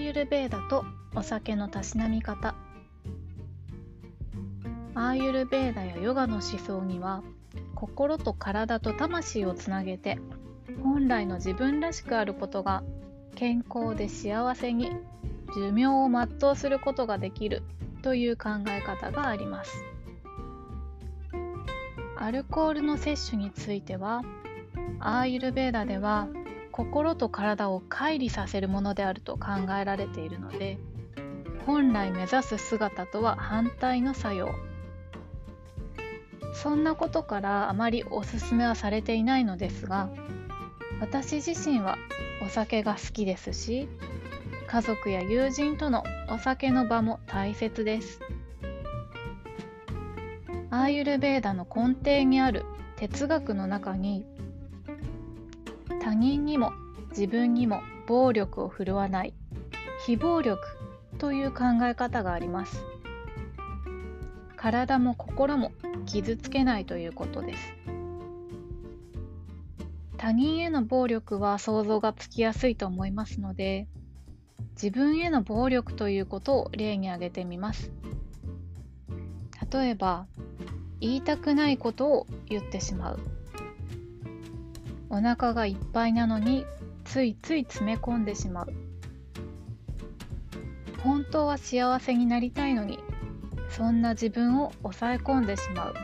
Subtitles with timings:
[0.00, 0.84] ベーダと
[1.14, 2.54] お酒のたしなみ方。
[4.94, 7.22] アーユルベーダやヨガの思想には
[7.74, 10.18] 心と体と魂をつなげて
[10.82, 12.82] 本来の自分らしくあることが
[13.36, 14.90] 健康で幸せに
[15.54, 17.62] 寿命を全うすることができる
[18.02, 19.84] という考え方があります。
[22.16, 24.22] アルコールの摂取については
[24.98, 26.28] アーユルベーダでは
[26.80, 30.78] 心と体を乖離させるものであると考えられているので
[31.66, 34.48] 本来目指す姿とは反対の作用。
[36.54, 40.08] そんなことからあまりおすすめはされていないのですが
[41.00, 41.98] 私自身は
[42.44, 43.86] お酒が好きですし
[44.66, 48.20] 家族や友人とのお酒の場も大切です。
[50.70, 52.64] アーユルベーダの根底にある
[52.96, 54.24] 哲学の中に
[56.00, 56.72] 他人にも
[57.10, 59.34] 自分にも暴力を振るわない
[60.06, 60.58] 非暴力
[61.18, 62.82] という考え方があります。
[64.56, 65.72] 体も心も
[66.06, 67.74] 傷つけないということです。
[70.16, 73.88] 他人への暴力は想像がつきやすいと思いますので
[74.72, 77.90] 自分への暴力ということを例に挙げてみます。
[79.72, 80.26] 例えば
[81.00, 83.20] 言いたくないことを言ってしまう。
[85.10, 86.64] お腹がいっぱいなのに
[87.04, 88.72] ついつい詰め込んでしまう。
[91.02, 93.00] 本当は幸せになりたいのに
[93.68, 95.94] そんな自分を抑え込んでしまう。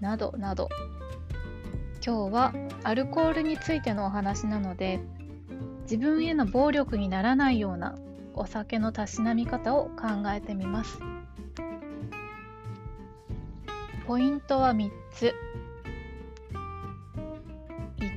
[0.00, 0.68] などなど。
[2.04, 5.00] 今日はアルコールについてのお話なので
[5.82, 7.96] 自分への暴力にならないような
[8.34, 10.98] お酒のたしなみ方を考えてみます。
[14.06, 15.34] ポイントは3つ。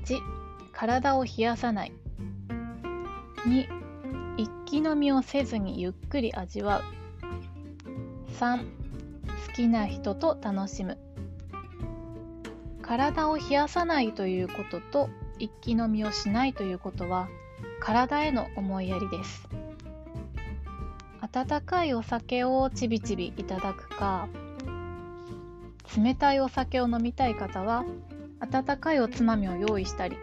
[0.06, 0.22] 1
[0.74, 1.92] 体を冷やさない。
[3.46, 3.68] 2
[4.38, 6.84] 一気飲みをせずにゆっくり味わう。
[8.40, 10.98] 3好きな人と楽しむ。
[12.82, 15.10] 体を冷やさないということと
[15.40, 17.30] 一気飲みをしないということは
[17.80, 19.48] 体への思いやりです。
[21.22, 24.28] 温かいお酒をちびちびいただくか
[25.96, 27.86] 冷たいお酒を飲みたい方は
[28.42, 30.18] 温かいおつまみを用意したり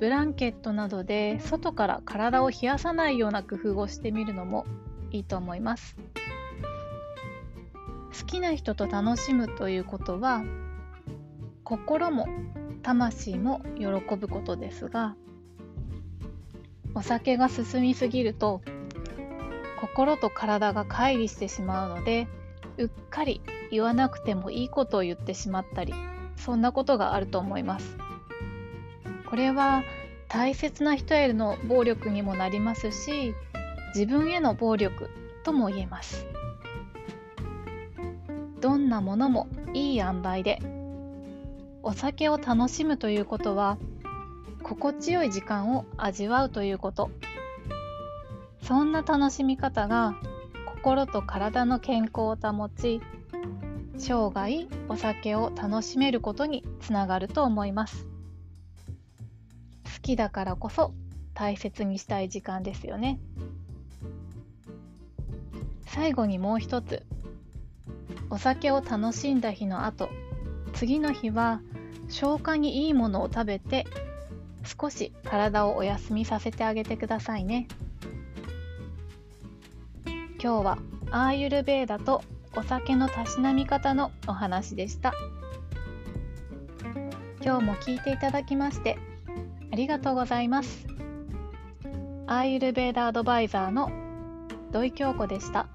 [0.00, 4.66] ブランケットなどで外から体を冷やさないような工夫をしてみるのも
[5.12, 5.96] いいと思います。
[8.18, 10.42] 好きな人と楽しむということは
[11.64, 12.26] 心も
[12.82, 15.16] 魂も喜ぶことですが
[16.94, 18.60] お酒が進みすぎると
[19.80, 22.28] 心と体が乖離してしまうので
[22.76, 23.40] うっかり
[23.70, 25.94] 言わなくてもいいことを言ってしまったり
[26.44, 27.96] そんなことがあると思います。
[29.30, 29.84] これは
[30.28, 33.34] 大切な人への暴力にもなりますし
[33.94, 35.08] 自分への暴力
[35.44, 36.26] とも言えます。
[38.60, 40.58] どんなものもいい塩梅で
[41.82, 43.78] お酒を楽しむということは
[44.62, 47.10] 心地よい時間を味わうということ。
[48.62, 50.14] そんな楽しみ方が
[50.66, 53.00] 心と体の健康を保ち
[54.02, 58.04] 生涯お酒を楽しめることにつながると思います。
[59.84, 60.92] 好きだからこそ
[61.34, 63.20] 大切にしたい時間ですよね。
[65.86, 67.06] 最後にもう一つ。
[68.28, 70.08] お酒を楽しんだ日の後
[70.72, 71.60] 次の日は
[72.08, 73.86] 消化にいいものを食べて
[74.64, 77.68] 少し体をお休みさせてあげてくださいね。
[80.42, 80.78] 今日は
[81.12, 82.24] アーユルベーダと
[82.54, 85.14] お酒のたしなみ方のお話でした
[87.42, 88.98] 今日も聞いていただきまして
[89.72, 90.86] ありがとうございます
[92.26, 93.90] アーユルベーダアドバイザーの
[94.70, 95.66] 土井京子でした。